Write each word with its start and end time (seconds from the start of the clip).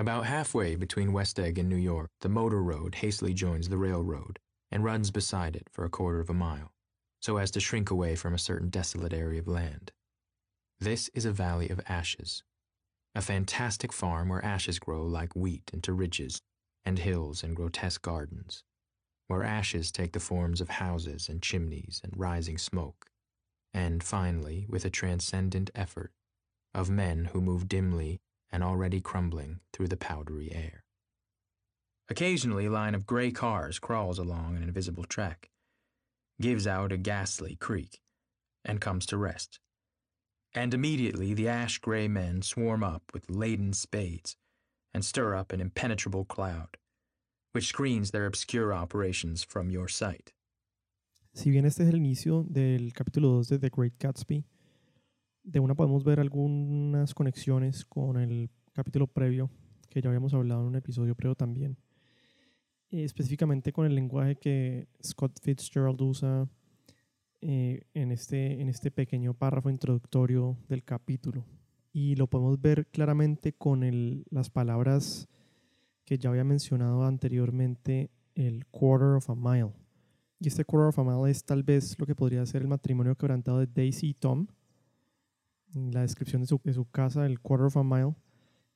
About 0.00 0.24
halfway 0.24 0.76
between 0.76 1.12
West 1.12 1.38
Egg 1.38 1.58
and 1.58 1.68
New 1.68 1.76
York, 1.76 2.08
the 2.22 2.30
motor 2.30 2.62
road 2.62 2.94
hastily 2.94 3.34
joins 3.34 3.68
the 3.68 3.76
railroad 3.76 4.38
and 4.70 4.82
runs 4.82 5.10
beside 5.10 5.54
it 5.54 5.68
for 5.70 5.84
a 5.84 5.90
quarter 5.90 6.20
of 6.20 6.30
a 6.30 6.32
mile, 6.32 6.72
so 7.20 7.36
as 7.36 7.50
to 7.50 7.60
shrink 7.60 7.90
away 7.90 8.16
from 8.16 8.32
a 8.32 8.38
certain 8.38 8.70
desolate 8.70 9.12
area 9.12 9.40
of 9.40 9.46
land. 9.46 9.92
This 10.78 11.10
is 11.12 11.26
a 11.26 11.32
valley 11.32 11.68
of 11.68 11.82
ashes, 11.86 12.42
a 13.14 13.20
fantastic 13.20 13.92
farm 13.92 14.30
where 14.30 14.42
ashes 14.42 14.78
grow 14.78 15.04
like 15.04 15.36
wheat 15.36 15.70
into 15.70 15.92
ridges 15.92 16.40
and 16.82 16.98
hills 16.98 17.42
and 17.42 17.54
grotesque 17.54 18.00
gardens, 18.00 18.64
where 19.26 19.44
ashes 19.44 19.92
take 19.92 20.12
the 20.12 20.18
forms 20.18 20.62
of 20.62 20.70
houses 20.70 21.28
and 21.28 21.42
chimneys 21.42 22.00
and 22.02 22.14
rising 22.16 22.56
smoke, 22.56 23.10
and 23.74 24.02
finally, 24.02 24.64
with 24.66 24.86
a 24.86 24.90
transcendent 24.90 25.70
effort, 25.74 26.10
of 26.72 26.88
men 26.88 27.26
who 27.34 27.42
move 27.42 27.68
dimly 27.68 28.22
and 28.52 28.62
already 28.62 29.00
crumbling 29.00 29.60
through 29.72 29.88
the 29.88 29.96
powdery 29.96 30.52
air. 30.52 30.84
Occasionally, 32.08 32.66
a 32.66 32.70
line 32.70 32.94
of 32.94 33.06
gray 33.06 33.30
cars 33.30 33.78
crawls 33.78 34.18
along 34.18 34.56
an 34.56 34.62
invisible 34.62 35.04
track, 35.04 35.50
gives 36.40 36.66
out 36.66 36.90
a 36.90 36.96
ghastly 36.96 37.56
creak, 37.56 38.00
and 38.64 38.80
comes 38.80 39.06
to 39.06 39.16
rest. 39.16 39.60
And 40.52 40.74
immediately 40.74 41.34
the 41.34 41.48
ash 41.48 41.78
gray 41.78 42.08
men 42.08 42.42
swarm 42.42 42.82
up 42.82 43.02
with 43.14 43.30
laden 43.30 43.72
spades 43.72 44.36
and 44.92 45.04
stir 45.04 45.36
up 45.36 45.52
an 45.52 45.60
impenetrable 45.60 46.24
cloud, 46.24 46.76
which 47.52 47.68
screens 47.68 48.10
their 48.10 48.26
obscure 48.26 48.74
operations 48.74 49.44
from 49.44 49.70
your 49.70 49.86
sight. 49.86 50.32
Si 51.32 51.50
bien 51.50 51.64
este 51.64 51.82
es 51.82 51.88
el 51.88 52.00
inicio 52.00 52.44
del 52.52 52.90
capítulo 52.92 53.38
2 53.38 53.50
de 53.50 53.58
The 53.58 53.70
Great 53.70 53.98
Gatsby, 54.00 54.42
de 55.50 55.58
una 55.58 55.74
podemos 55.74 56.04
ver 56.04 56.20
algunas 56.20 57.12
conexiones 57.12 57.84
con 57.84 58.16
el 58.16 58.50
capítulo 58.72 59.08
previo, 59.08 59.50
que 59.88 60.00
ya 60.00 60.08
habíamos 60.08 60.32
hablado 60.32 60.60
en 60.60 60.68
un 60.68 60.76
episodio 60.76 61.16
previo 61.16 61.34
también. 61.34 61.76
Eh, 62.90 63.02
específicamente 63.02 63.72
con 63.72 63.84
el 63.84 63.96
lenguaje 63.96 64.36
que 64.36 64.86
Scott 65.02 65.40
Fitzgerald 65.42 66.00
usa 66.00 66.48
eh, 67.40 67.82
en, 67.94 68.12
este, 68.12 68.60
en 68.60 68.68
este 68.68 68.92
pequeño 68.92 69.34
párrafo 69.34 69.70
introductorio 69.70 70.56
del 70.68 70.84
capítulo. 70.84 71.44
Y 71.92 72.14
lo 72.14 72.28
podemos 72.28 72.60
ver 72.60 72.86
claramente 72.86 73.52
con 73.52 73.82
el, 73.82 74.24
las 74.30 74.50
palabras 74.50 75.28
que 76.04 76.16
ya 76.16 76.30
había 76.30 76.44
mencionado 76.44 77.04
anteriormente, 77.04 78.10
el 78.36 78.66
quarter 78.66 79.16
of 79.16 79.28
a 79.28 79.34
mile. 79.34 79.72
Y 80.38 80.46
este 80.46 80.64
quarter 80.64 80.88
of 80.90 80.98
a 81.00 81.04
mile 81.04 81.28
es 81.28 81.44
tal 81.44 81.64
vez 81.64 81.98
lo 81.98 82.06
que 82.06 82.14
podría 82.14 82.46
ser 82.46 82.62
el 82.62 82.68
matrimonio 82.68 83.16
quebrantado 83.16 83.58
de 83.58 83.66
Daisy 83.66 84.10
y 84.10 84.14
Tom, 84.14 84.46
la 85.74 86.02
descripción 86.02 86.42
de 86.42 86.46
su, 86.46 86.60
de 86.62 86.72
su, 86.72 86.84
casa, 86.90 87.26
el 87.26 87.40
quarter 87.40 87.66
of 87.66 87.76
a 87.76 87.84
mile, 87.84 88.14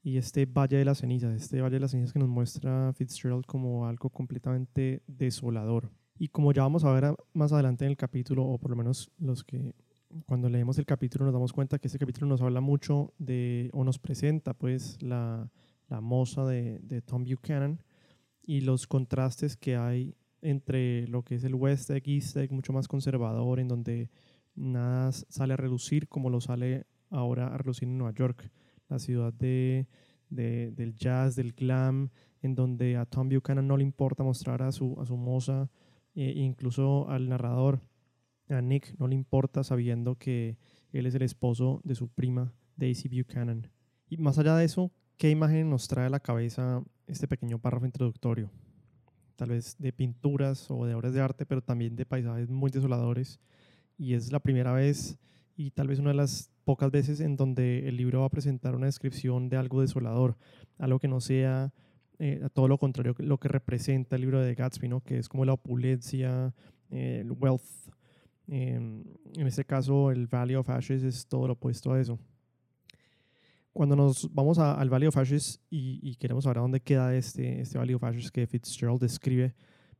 y 0.02 0.18
este 0.18 0.46
Valle 0.46 0.76
de 0.76 0.84
las 0.84 0.98
Cenizas, 0.98 1.34
este 1.34 1.60
Valle 1.60 1.74
de 1.74 1.80
las 1.80 1.92
Cenizas 1.92 2.12
que 2.12 2.18
nos 2.18 2.28
muestra 2.28 2.92
Fitzgerald 2.92 3.46
como 3.46 3.86
algo 3.86 4.10
completamente 4.10 5.02
desolador. 5.06 5.90
Y 6.18 6.28
como 6.28 6.52
ya 6.52 6.62
vamos 6.62 6.84
a 6.84 6.92
ver 6.92 7.14
más 7.32 7.52
adelante 7.52 7.84
en 7.84 7.90
el 7.90 7.96
capítulo, 7.96 8.44
o 8.44 8.58
por 8.58 8.70
lo 8.70 8.76
menos 8.76 9.10
los 9.18 9.42
que 9.42 9.74
cuando 10.26 10.48
leemos 10.48 10.78
el 10.78 10.86
capítulo 10.86 11.24
nos 11.24 11.34
damos 11.34 11.52
cuenta 11.52 11.78
que 11.78 11.88
este 11.88 11.98
capítulo 11.98 12.26
nos 12.26 12.40
habla 12.40 12.60
mucho 12.60 13.12
de, 13.18 13.70
o 13.72 13.82
nos 13.82 13.98
presenta 13.98 14.54
pues 14.54 15.02
la, 15.02 15.50
la 15.88 16.00
moza 16.00 16.44
de, 16.44 16.78
de 16.80 17.02
Tom 17.02 17.24
Buchanan 17.24 17.82
y 18.42 18.60
los 18.60 18.86
contrastes 18.86 19.56
que 19.56 19.76
hay 19.76 20.14
entre 20.42 21.08
lo 21.08 21.22
que 21.22 21.36
es 21.36 21.44
el 21.44 21.54
West 21.54 21.90
Egg, 21.90 22.02
East 22.06 22.36
Egg, 22.36 22.52
mucho 22.52 22.72
más 22.72 22.86
conservador, 22.86 23.58
en 23.58 23.68
donde 23.68 24.10
nada 24.54 25.12
sale 25.12 25.54
a 25.54 25.56
relucir 25.56 26.08
como 26.08 26.30
lo 26.30 26.40
sale 26.40 26.86
ahora 27.10 27.48
a 27.54 27.58
relucir 27.58 27.88
en 27.88 27.98
Nueva 27.98 28.14
York, 28.14 28.50
la 28.88 28.98
ciudad 28.98 29.32
de, 29.32 29.86
del 30.28 30.94
jazz, 30.94 31.36
del 31.36 31.52
glam, 31.52 32.10
en 32.42 32.54
donde 32.54 32.96
a 32.96 33.06
Tom 33.06 33.28
Buchanan 33.28 33.66
no 33.66 33.76
le 33.76 33.84
importa 33.84 34.22
mostrar 34.22 34.62
a 34.62 34.72
su, 34.72 35.00
a 35.00 35.06
su 35.06 35.16
moza, 35.16 35.70
e 36.14 36.30
incluso 36.30 37.08
al 37.08 37.28
narrador, 37.28 37.80
a 38.48 38.60
Nick, 38.60 38.94
no 38.98 39.08
le 39.08 39.14
importa 39.14 39.64
sabiendo 39.64 40.16
que 40.16 40.58
él 40.92 41.06
es 41.06 41.14
el 41.14 41.22
esposo 41.22 41.80
de 41.84 41.94
su 41.94 42.08
prima, 42.08 42.52
Daisy 42.76 43.08
Buchanan. 43.08 43.70
Y 44.08 44.18
más 44.18 44.38
allá 44.38 44.56
de 44.56 44.64
eso, 44.64 44.92
¿qué 45.16 45.30
imagen 45.30 45.70
nos 45.70 45.88
trae 45.88 46.06
a 46.06 46.10
la 46.10 46.20
cabeza 46.20 46.82
este 47.06 47.26
pequeño 47.26 47.58
párrafo 47.58 47.86
introductorio? 47.86 48.50
Tal 49.36 49.48
vez 49.48 49.76
de 49.78 49.92
pinturas 49.92 50.70
o 50.70 50.84
de 50.86 50.94
obras 50.94 51.12
de 51.12 51.20
arte, 51.20 51.46
pero 51.46 51.62
también 51.62 51.96
de 51.96 52.06
paisajes 52.06 52.50
muy 52.50 52.70
desoladores 52.70 53.40
y 53.96 54.14
es 54.14 54.32
la 54.32 54.40
primera 54.40 54.72
vez 54.72 55.18
y 55.56 55.70
tal 55.70 55.88
vez 55.88 55.98
una 55.98 56.10
de 56.10 56.16
las 56.16 56.50
pocas 56.64 56.90
veces 56.90 57.20
en 57.20 57.36
donde 57.36 57.88
el 57.88 57.96
libro 57.96 58.20
va 58.20 58.26
a 58.26 58.30
presentar 58.30 58.74
una 58.74 58.86
descripción 58.86 59.48
de 59.48 59.56
algo 59.56 59.80
desolador, 59.80 60.36
algo 60.78 60.98
que 60.98 61.08
no 61.08 61.20
sea 61.20 61.72
eh, 62.18 62.40
a 62.44 62.48
todo 62.48 62.68
lo 62.68 62.78
contrario 62.78 63.14
lo 63.18 63.38
que 63.38 63.48
representa 63.48 64.16
el 64.16 64.22
libro 64.22 64.40
de 64.40 64.54
Gatsby, 64.54 64.88
¿no? 64.88 65.00
que 65.00 65.18
es 65.18 65.28
como 65.28 65.44
la 65.44 65.52
opulencia, 65.52 66.54
eh, 66.90 67.20
el 67.20 67.32
wealth. 67.32 67.62
Em, 68.46 69.04
en 69.36 69.46
este 69.46 69.64
caso, 69.64 70.10
el 70.10 70.26
Valley 70.26 70.54
of 70.54 70.68
Ashes 70.68 71.02
es 71.02 71.26
todo 71.26 71.46
lo 71.46 71.54
opuesto 71.54 71.92
a 71.92 72.00
eso. 72.00 72.18
Cuando 73.72 73.96
nos 73.96 74.32
vamos 74.32 74.58
al 74.58 74.88
Valley 74.88 75.08
of 75.08 75.16
Ashes 75.16 75.60
y, 75.70 75.98
y, 76.02 76.14
queremos 76.16 76.44
saber 76.44 76.58
dónde 76.58 76.80
queda 76.80 77.14
este, 77.16 77.60
este 77.60 77.78
Valley 77.78 77.94
of 77.94 78.04
Ashes 78.04 78.30
que 78.30 78.46
Fitzgerald 78.46 79.00
describe, 79.00 79.54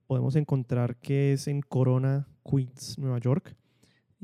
podemos 0.07 0.37
encontrar 0.37 0.97
que 0.97 1.33
es 1.33 1.49
en 1.49 1.61
Corona, 1.61 2.29
Queens, 2.45 2.97
Nueva 2.99 3.19
York 3.19 3.57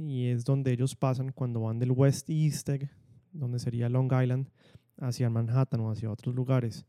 y 0.09 0.29
es 0.29 0.45
donde 0.45 0.73
ellos 0.73 0.97
pasan 0.97 1.33
cuando 1.33 1.61
van 1.61 1.79
del 1.79 1.91
West 1.91 2.31
East 2.31 2.69
Egg, 2.69 2.89
donde 3.33 3.59
sería 3.59 3.89
Long 3.89 4.11
Island, 4.11 4.49
hacia 4.99 5.29
Manhattan 5.29 5.81
o 5.81 5.91
hacia 5.91 6.11
otros 6.11 6.35
lugares. 6.35 6.87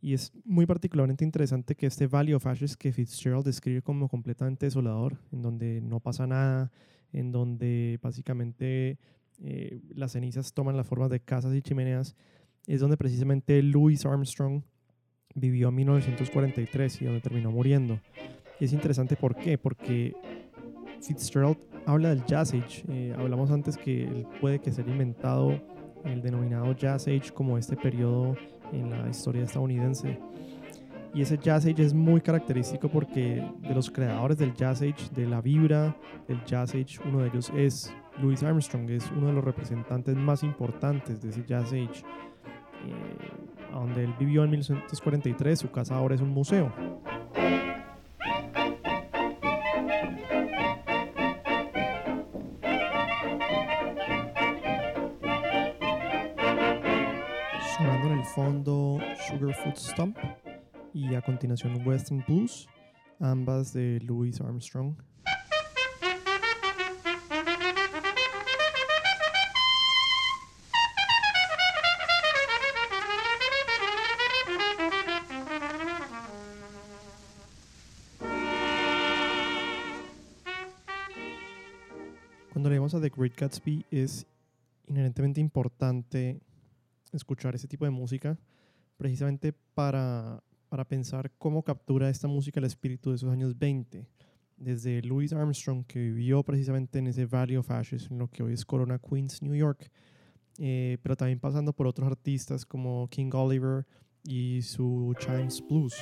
Y 0.00 0.14
es 0.14 0.32
muy 0.44 0.66
particularmente 0.66 1.24
interesante 1.24 1.76
que 1.76 1.86
este 1.86 2.06
Valley 2.06 2.34
of 2.34 2.46
Ashes 2.46 2.76
que 2.76 2.92
Fitzgerald 2.92 3.44
describe 3.44 3.82
como 3.82 4.08
completamente 4.08 4.66
desolador, 4.66 5.18
en 5.30 5.42
donde 5.42 5.80
no 5.80 6.00
pasa 6.00 6.26
nada, 6.26 6.72
en 7.12 7.30
donde 7.30 7.98
básicamente 8.02 8.98
eh, 9.42 9.80
las 9.94 10.12
cenizas 10.12 10.52
toman 10.52 10.76
la 10.76 10.84
forma 10.84 11.08
de 11.08 11.20
casas 11.20 11.54
y 11.54 11.62
chimeneas, 11.62 12.16
es 12.66 12.80
donde 12.80 12.96
precisamente 12.96 13.62
Louis 13.62 14.04
Armstrong 14.04 14.62
vivió 15.34 15.68
en 15.68 15.74
1943 15.76 17.02
y 17.02 17.04
donde 17.04 17.20
terminó 17.20 17.50
muriendo. 17.50 18.00
Y 18.58 18.64
es 18.64 18.72
interesante 18.72 19.16
¿por 19.16 19.36
qué? 19.36 19.56
Porque 19.56 20.14
Fitzgerald 21.00 21.58
habla 21.86 22.10
del 22.10 22.24
Jazz 22.24 22.54
Age. 22.54 22.84
Eh, 22.88 23.14
hablamos 23.16 23.50
antes 23.50 23.76
que 23.76 24.04
él 24.04 24.26
puede 24.40 24.58
que 24.60 24.70
se 24.70 24.82
haya 24.82 24.92
inventado 24.92 25.60
el 26.04 26.22
denominado 26.22 26.72
Jazz 26.72 27.08
Age 27.08 27.32
como 27.32 27.58
este 27.58 27.76
periodo 27.76 28.36
en 28.72 28.90
la 28.90 29.08
historia 29.08 29.42
estadounidense. 29.42 30.18
Y 31.12 31.22
ese 31.22 31.38
Jazz 31.38 31.66
Age 31.66 31.82
es 31.82 31.92
muy 31.92 32.20
característico 32.20 32.88
porque 32.88 33.44
de 33.60 33.74
los 33.74 33.90
creadores 33.90 34.38
del 34.38 34.54
Jazz 34.54 34.82
Age, 34.82 35.10
de 35.14 35.26
la 35.26 35.40
vibra 35.40 35.96
del 36.28 36.44
Jazz 36.44 36.70
Age, 36.70 37.00
uno 37.04 37.20
de 37.20 37.28
ellos 37.28 37.52
es 37.56 37.92
Louis 38.20 38.42
Armstrong, 38.42 38.88
es 38.90 39.10
uno 39.10 39.26
de 39.26 39.32
los 39.32 39.44
representantes 39.44 40.14
más 40.14 40.44
importantes 40.44 41.20
de 41.20 41.30
ese 41.30 41.44
Jazz 41.44 41.68
Age. 41.72 42.04
Eh, 42.86 43.40
donde 43.72 44.04
él 44.04 44.14
vivió 44.18 44.44
en 44.44 44.50
1943, 44.50 45.58
su 45.58 45.70
casa 45.70 45.96
ahora 45.96 46.14
es 46.14 46.20
un 46.20 46.30
museo. 46.30 46.72
Fondo 58.34 59.00
Sugarfoot 59.26 59.76
Stomp 59.76 60.16
y 60.94 61.14
a 61.14 61.20
continuación 61.20 61.84
Western 61.86 62.24
Blues, 62.28 62.68
ambas 63.18 63.72
de 63.72 64.00
Louis 64.04 64.40
Armstrong. 64.40 64.94
Cuando 82.52 82.70
leemos 82.70 82.94
a 82.94 83.00
The 83.00 83.08
Great 83.08 83.36
Gatsby 83.36 83.86
es 83.90 84.26
inherentemente 84.86 85.40
importante 85.40 86.40
escuchar 87.12 87.54
ese 87.54 87.68
tipo 87.68 87.84
de 87.84 87.90
música 87.90 88.38
precisamente 88.96 89.54
para, 89.74 90.42
para 90.68 90.84
pensar 90.84 91.32
cómo 91.38 91.62
captura 91.62 92.10
esta 92.10 92.28
música 92.28 92.60
el 92.60 92.66
espíritu 92.66 93.10
de 93.10 93.16
esos 93.16 93.32
años 93.32 93.58
20. 93.58 94.06
Desde 94.56 95.00
Louis 95.02 95.32
Armstrong, 95.32 95.86
que 95.86 95.98
vivió 95.98 96.42
precisamente 96.42 96.98
en 96.98 97.06
ese 97.06 97.24
Valley 97.24 97.56
of 97.56 97.70
Ashes, 97.70 98.10
en 98.10 98.18
lo 98.18 98.28
que 98.28 98.42
hoy 98.42 98.52
es 98.52 98.66
Corona 98.66 98.98
Queens, 98.98 99.40
New 99.40 99.54
York, 99.54 99.90
eh, 100.58 100.98
pero 101.02 101.16
también 101.16 101.40
pasando 101.40 101.72
por 101.72 101.86
otros 101.86 102.06
artistas 102.06 102.66
como 102.66 103.08
King 103.08 103.30
Oliver 103.32 103.86
y 104.22 104.60
su 104.60 105.14
Chimes 105.18 105.62
Blues. 105.66 105.94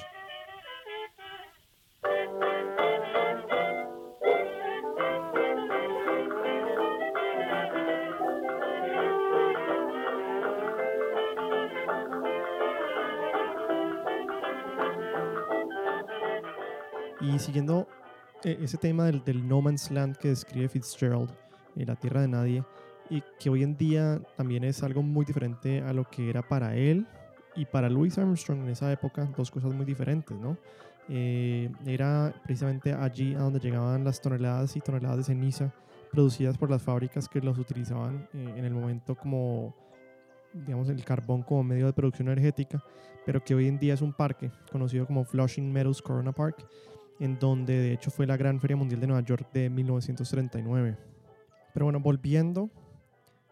Y 17.21 17.39
siguiendo 17.39 17.89
eh, 18.45 18.59
ese 18.63 18.77
tema 18.77 19.07
del, 19.07 19.25
del, 19.25 19.47
no 19.47 19.61
man's 19.61 19.91
land 19.91 20.17
que 20.17 20.29
describe 20.29 20.69
Fitzgerald, 20.69 21.31
eh, 21.77 21.85
la 21.87 21.97
tierra 21.97 22.21
de 22.21 22.29
nadie, 22.29 22.65
y 23.11 23.23
que 23.39 23.51
hoy 23.51 23.63
en 23.63 23.77
día 23.77 24.21
también 24.37 24.65
es 24.65 24.83
algo 24.83 25.03
muy 25.03 25.25
diferente 25.25 25.83
a 25.83 25.93
lo 25.93 26.05
que 26.05 26.29
era 26.29 26.43
para 26.43 26.77
él 26.77 27.07
y 27.57 27.65
para 27.65 27.89
Louis 27.89 28.17
Armstrong 28.19 28.61
en 28.63 28.69
esa 28.69 28.93
época, 28.93 29.29
dos 29.37 29.51
cosas 29.51 29.73
muy 29.73 29.85
diferentes, 29.85 30.37
¿no? 30.37 30.57
Eh, 31.09 31.73
era 31.87 32.35
precisamente 32.45 32.93
allí 32.93 33.35
a 33.35 33.39
donde 33.39 33.61
llegaban 33.61 34.05
las 34.05 34.21
toneladas 34.21 34.77
y 34.77 34.81
toneladas 34.81 35.17
de 35.17 35.25
ceniza 35.25 35.73
producidas 36.13 36.59
por 36.59 36.71
las 36.71 36.83
fábricas 36.83 37.29
que 37.29 37.41
los 37.41 37.59
utilizaban 37.59 38.29
en 38.35 38.65
el 38.65 38.75
momento 38.75 39.15
como 39.15 39.75
digamos, 40.53 40.89
el 40.89 41.05
carbón 41.05 41.43
como 41.43 41.63
medio 41.63 41.87
de 41.87 41.93
producción 41.93 42.29
energética, 42.29 42.83
pero 43.25 43.43
que 43.43 43.55
hoy 43.55 43.69
en 43.69 43.79
día 43.79 43.95
es 43.95 44.03
un 44.03 44.13
parque 44.13 44.51
conocido 44.71 45.07
como 45.07 45.25
Flushing 45.25 45.73
Meadows 45.73 46.03
Corona 46.03 46.33
Park, 46.33 46.67
en 47.21 47.39
donde 47.39 47.75
de 47.79 47.93
hecho 47.93 48.11
fue 48.11 48.27
la 48.27 48.37
Gran 48.37 48.61
Feria 48.61 48.77
Mundial 48.77 49.01
de 49.01 49.07
Nueva 49.07 49.25
York 49.25 49.51
de 49.53 49.71
1939. 49.71 50.97
Pero 51.73 51.87
bueno, 51.87 52.01
volviendo 52.01 52.71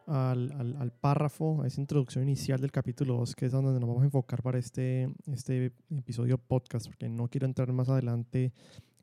al, 0.07 0.53
al, 0.53 0.77
al, 0.77 0.93
párrafo, 0.93 1.63
a 1.63 1.67
esa 1.67 1.81
introducción 1.81 2.25
inicial 2.25 2.61
del 2.61 2.71
capítulo 2.71 3.17
2, 3.17 3.35
que 3.35 3.47
es 3.47 3.53
donde 3.53 3.73
nos 3.73 3.89
vamos 3.89 4.03
a 4.03 4.07
enfocar 4.07 4.43
para 4.43 4.59
este, 4.59 5.09
este 5.33 5.73
episodio 5.91 6.39
podcast, 6.39 6.87
porque 6.87 7.09
no 7.09 7.29
quiero 7.29 7.47
entrar 7.47 7.73
más 7.73 7.89
adelante 7.89 8.53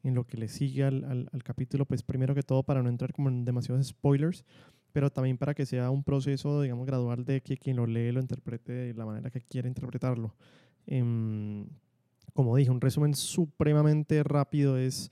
en 0.03 0.15
lo 0.15 0.25
que 0.25 0.37
le 0.37 0.47
sigue 0.47 0.83
al, 0.83 1.29
al, 1.31 1.43
capítulo, 1.43 1.85
pues 1.85 2.03
primero 2.03 2.35
que 2.35 2.43
todo 2.43 2.63
para 2.63 2.83
no 2.83 2.89
entrar 2.89 3.13
como 3.13 3.29
en 3.29 3.45
demasiados 3.45 3.87
spoilers, 3.87 4.43
pero 4.91 5.09
también 5.09 5.37
para 5.37 5.53
que 5.53 5.65
sea 5.65 5.89
un 5.89 6.03
proceso, 6.03 6.61
digamos, 6.61 6.85
gradual 6.85 7.25
de 7.25 7.41
que 7.41 7.57
quien 7.57 7.77
lo 7.77 7.87
lee 7.87 8.11
lo 8.11 8.19
interprete 8.19 8.73
de 8.73 8.93
la 8.93 9.05
manera 9.05 9.29
que 9.29 9.41
quiere 9.41 9.67
interpretarlo. 9.67 10.35
Em, 10.85 11.65
como 12.33 12.55
dije, 12.55 12.71
un 12.71 12.81
resumen 12.81 13.15
supremamente 13.15 14.23
rápido 14.23 14.77
es, 14.77 15.11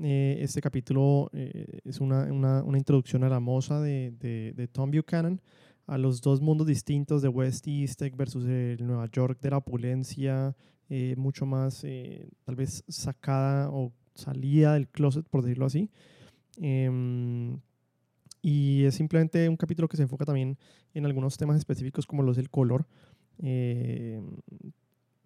eh, 0.00 0.38
este 0.40 0.60
capítulo 0.60 1.30
eh, 1.32 1.80
es 1.84 2.00
una, 2.00 2.24
una, 2.32 2.62
una, 2.62 2.78
introducción 2.78 3.22
a 3.22 3.28
la 3.28 3.40
de, 3.80 4.12
de, 4.18 4.52
de, 4.56 4.68
Tom 4.68 4.90
Buchanan, 4.90 5.40
a 5.86 5.98
los 5.98 6.22
dos 6.22 6.40
mundos 6.40 6.66
distintos 6.66 7.22
de 7.22 7.28
West 7.28 7.68
East 7.68 8.02
versus 8.16 8.44
el 8.46 8.86
Nueva 8.86 9.08
York 9.10 9.38
de 9.40 9.50
la 9.50 9.58
opulencia, 9.58 10.56
eh, 10.88 11.14
mucho 11.16 11.46
más 11.46 11.86
tal 12.44 12.56
vez 12.56 12.82
sacada 12.88 13.70
o 13.70 13.92
salida 14.14 14.74
del 14.74 14.88
closet, 14.88 15.28
por 15.28 15.42
decirlo 15.42 15.66
así. 15.66 15.90
Em, 16.56 17.60
y 18.40 18.84
es 18.84 18.94
simplemente 18.94 19.48
un 19.48 19.56
capítulo 19.56 19.88
que 19.88 19.96
se 19.96 20.02
enfoca 20.02 20.24
también 20.24 20.58
en 20.94 21.04
algunos 21.04 21.36
temas 21.36 21.56
específicos 21.56 22.06
como 22.06 22.22
los 22.22 22.36
del 22.36 22.50
color. 22.50 22.86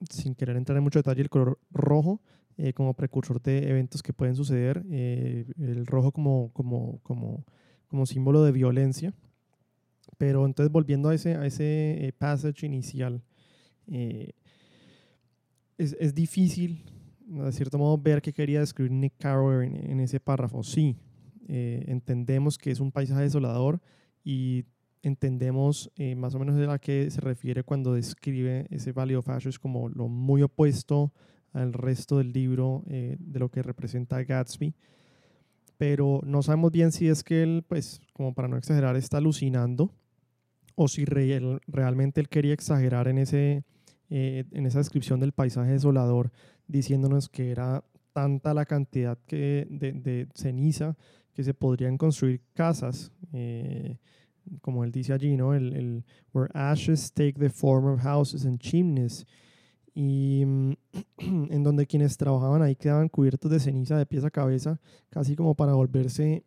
Eh, 0.00 0.04
sin 0.10 0.34
querer 0.34 0.56
entrar 0.56 0.76
en 0.76 0.84
mucho 0.84 0.98
detalle, 0.98 1.22
el 1.22 1.30
color 1.30 1.58
rojo 1.70 2.20
eh, 2.56 2.72
como 2.72 2.94
precursor 2.94 3.40
de 3.40 3.68
eventos 3.68 4.02
que 4.02 4.12
pueden 4.12 4.34
suceder, 4.34 4.84
eh, 4.90 5.46
el 5.58 5.86
rojo 5.86 6.12
como, 6.12 6.52
como, 6.52 7.00
como, 7.02 7.44
como 7.86 8.06
símbolo 8.06 8.42
de 8.42 8.52
violencia. 8.52 9.14
Pero 10.16 10.46
entonces 10.46 10.72
volviendo 10.72 11.10
a 11.10 11.14
ese, 11.14 11.36
a 11.36 11.46
ese 11.46 12.12
passage 12.18 12.66
inicial, 12.66 13.22
es, 13.86 14.34
es, 15.78 16.14
difícil, 16.14 16.84
de 17.20 17.52
cierto 17.52 17.78
modo, 17.78 17.96
ver 17.96 18.20
qué 18.20 18.32
quería 18.32 18.60
describir 18.60 18.90
Nick 18.90 19.14
Carroll 19.18 19.64
en, 19.64 19.90
en 19.90 20.00
ese 20.00 20.18
párrafo. 20.18 20.62
Sí, 20.64 20.96
eh, 21.50 21.82
entendemos 21.88 22.58
que 22.58 22.70
es 22.70 22.78
un 22.78 22.92
paisaje 22.92 23.22
desolador 23.22 23.80
y 24.22 24.66
entendemos 25.02 25.90
eh, 25.96 26.14
más 26.14 26.34
o 26.34 26.38
menos 26.38 26.56
de 26.56 26.66
la 26.66 26.78
que 26.78 27.10
se 27.10 27.20
refiere 27.20 27.62
cuando 27.62 27.94
describe 27.94 28.66
ese 28.70 28.92
Valley 28.92 29.16
of 29.16 29.28
Ashes 29.28 29.58
como 29.58 29.88
lo 29.88 30.08
muy 30.08 30.42
opuesto 30.42 31.12
al 31.52 31.72
resto 31.72 32.18
del 32.18 32.32
libro 32.32 32.84
eh, 32.88 33.16
de 33.18 33.38
lo 33.38 33.50
que 33.50 33.62
representa 33.62 34.22
Gatsby. 34.22 34.74
Pero 35.76 36.20
no 36.24 36.42
sabemos 36.42 36.72
bien 36.72 36.92
si 36.92 37.08
es 37.08 37.22
que 37.22 37.42
él, 37.42 37.64
pues, 37.66 38.00
como 38.12 38.34
para 38.34 38.48
no 38.48 38.56
exagerar, 38.56 38.96
está 38.96 39.18
alucinando 39.18 39.92
o 40.74 40.88
si 40.88 41.04
realmente 41.04 42.20
él 42.20 42.28
quería 42.28 42.52
exagerar 42.52 43.08
en, 43.08 43.18
ese, 43.18 43.64
en 44.10 44.66
esa 44.66 44.78
descripción 44.78 45.18
del 45.18 45.32
paisaje 45.32 45.72
desolador, 45.72 46.30
diciéndonos 46.68 47.28
que 47.28 47.50
era 47.50 47.82
tanta 48.12 48.54
la 48.54 48.64
cantidad 48.64 49.18
que 49.26 49.66
de, 49.70 49.92
de 49.92 50.28
ceniza 50.34 50.96
que 51.38 51.44
se 51.44 51.54
podrían 51.54 51.96
construir 51.96 52.40
casas, 52.52 53.12
eh, 53.32 53.96
como 54.60 54.84
él 54.84 54.92
dice 54.92 55.12
allí, 55.12 55.36
¿no? 55.36 55.54
El, 55.54 55.74
el, 55.74 56.04
where 56.32 56.50
ashes 56.54 57.12
take 57.12 57.34
the 57.34 57.50
form 57.50 57.86
of 57.86 58.00
houses 58.00 58.44
and 58.44 58.58
chimneys, 58.58 59.26
y 59.94 60.44
mm, 60.44 60.72
en 61.52 61.62
donde 61.62 61.86
quienes 61.86 62.16
trabajaban 62.16 62.62
ahí 62.62 62.76
quedaban 62.76 63.08
cubiertos 63.08 63.50
de 63.50 63.60
ceniza 63.60 63.98
de 63.98 64.06
pies 64.06 64.24
a 64.24 64.30
cabeza, 64.30 64.80
casi 65.10 65.34
como 65.34 65.54
para 65.54 65.74
volverse 65.74 66.44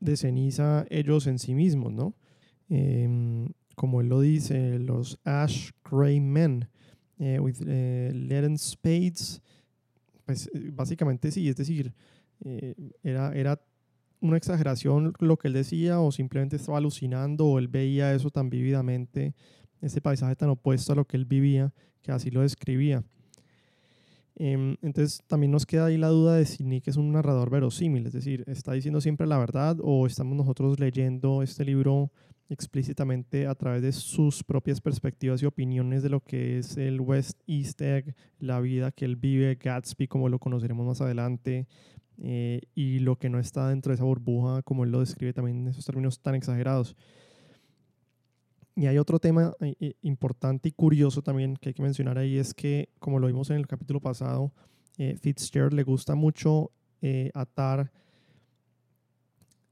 de 0.00 0.16
ceniza 0.16 0.84
ellos 0.90 1.26
en 1.26 1.38
sí 1.38 1.54
mismos, 1.54 1.92
¿no? 1.92 2.14
Em, 2.68 3.52
como 3.74 4.00
él 4.00 4.08
lo 4.08 4.20
dice, 4.20 4.78
los 4.78 5.18
ash 5.24 5.70
gray 5.88 6.20
men, 6.20 6.68
eh, 7.18 7.38
with 7.38 7.56
eh, 7.66 8.12
leaden 8.12 8.58
spades, 8.58 9.40
pues 10.26 10.50
básicamente 10.72 11.30
sí, 11.30 11.48
es 11.48 11.56
decir, 11.56 11.94
era, 13.02 13.32
era 13.34 13.60
una 14.20 14.36
exageración 14.36 15.12
lo 15.18 15.36
que 15.36 15.48
él 15.48 15.54
decía 15.54 16.00
o 16.00 16.10
simplemente 16.12 16.56
estaba 16.56 16.78
alucinando 16.78 17.46
o 17.46 17.58
él 17.58 17.68
veía 17.68 18.12
eso 18.12 18.30
tan 18.30 18.50
vívidamente, 18.50 19.34
ese 19.80 20.00
paisaje 20.00 20.36
tan 20.36 20.50
opuesto 20.50 20.92
a 20.92 20.96
lo 20.96 21.04
que 21.04 21.16
él 21.16 21.24
vivía, 21.24 21.72
que 22.02 22.12
así 22.12 22.30
lo 22.30 22.42
describía. 22.42 23.04
Em, 24.40 24.76
entonces 24.82 25.20
también 25.26 25.50
nos 25.50 25.66
queda 25.66 25.86
ahí 25.86 25.96
la 25.96 26.08
duda 26.08 26.36
de 26.36 26.46
si 26.46 26.62
Nick 26.62 26.86
es 26.86 26.96
un 26.96 27.10
narrador 27.10 27.50
verosímil, 27.50 28.06
es 28.06 28.12
decir, 28.12 28.44
¿está 28.46 28.72
diciendo 28.72 29.00
siempre 29.00 29.26
la 29.26 29.36
verdad 29.36 29.76
o 29.82 30.06
estamos 30.06 30.36
nosotros 30.36 30.78
leyendo 30.78 31.42
este 31.42 31.64
libro 31.64 32.12
explícitamente 32.48 33.46
a 33.46 33.54
través 33.54 33.82
de 33.82 33.92
sus 33.92 34.42
propias 34.42 34.80
perspectivas 34.80 35.42
y 35.42 35.46
opiniones 35.46 36.02
de 36.02 36.08
lo 36.08 36.20
que 36.20 36.58
es 36.58 36.76
el 36.76 37.00
West 37.00 37.40
East 37.46 37.80
Egg, 37.82 38.14
la 38.38 38.60
vida 38.60 38.92
que 38.92 39.04
él 39.04 39.16
vive, 39.16 39.56
Gatsby 39.56 40.06
como 40.06 40.28
lo 40.28 40.38
conoceremos 40.38 40.86
más 40.86 41.00
adelante, 41.00 41.66
eh, 42.20 42.62
y 42.74 42.98
lo 42.98 43.16
que 43.16 43.30
no 43.30 43.38
está 43.38 43.68
dentro 43.68 43.90
de 43.90 43.94
esa 43.94 44.04
burbuja, 44.04 44.62
como 44.62 44.84
él 44.84 44.90
lo 44.90 45.00
describe 45.00 45.32
también 45.32 45.58
en 45.58 45.68
esos 45.68 45.84
términos 45.84 46.20
tan 46.20 46.34
exagerados. 46.34 46.96
Y 48.74 48.86
hay 48.86 48.98
otro 48.98 49.18
tema 49.18 49.54
eh, 49.60 49.74
eh, 49.80 49.94
importante 50.02 50.68
y 50.68 50.72
curioso 50.72 51.22
también 51.22 51.56
que 51.56 51.70
hay 51.70 51.74
que 51.74 51.82
mencionar 51.82 52.18
ahí, 52.18 52.36
es 52.36 52.54
que, 52.54 52.88
como 52.98 53.18
lo 53.18 53.28
vimos 53.28 53.50
en 53.50 53.56
el 53.56 53.66
capítulo 53.66 54.00
pasado, 54.00 54.52
Fitzgerald 55.20 55.74
le 55.74 55.84
gusta 55.84 56.16
mucho 56.16 56.72
atar 57.32 57.92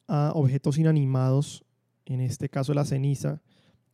a 0.06 0.30
objetos 0.36 0.78
inanimados, 0.78 1.64
en 2.04 2.20
este 2.20 2.48
caso 2.48 2.72
la 2.74 2.84
ceniza, 2.84 3.42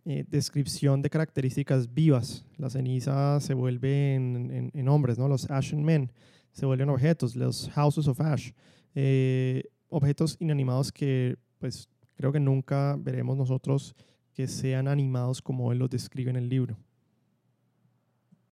descripción 0.05 1.01
de 1.01 1.09
características 1.09 1.95
vivas. 1.95 2.45
La 2.59 2.69
ceniza 2.69 3.41
se 3.41 3.55
vuelve 3.55 4.15
en, 4.15 4.71
en 4.75 4.89
hombres, 4.89 5.19
¿no? 5.19 5.27
los 5.27 5.51
Ashen 5.51 5.83
Men 5.83 6.13
se 6.53 6.67
vuelven 6.67 6.91
objetos, 6.91 7.35
los 7.35 7.69
Houses 7.71 8.09
of 8.09 8.21
Ash, 8.21 8.53
eh, 8.95 9.65
objetos 9.89 10.37
inanimados 10.39 10.93
que 10.93 11.37
pues 11.59 11.89
creo 12.15 12.33
que 12.33 12.41
nunca 12.41 12.97
veremos 12.99 13.37
nosotros 13.37 13.95
que 14.33 14.47
sean 14.47 14.89
animados 14.89 15.43
como 15.43 15.73
él 15.73 15.79
los 15.79 15.91
describe 15.91 16.31
en 16.31 16.37
el 16.37 16.49
libro. 16.49 16.77